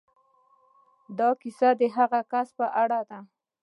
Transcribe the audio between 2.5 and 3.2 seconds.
په اړه ده.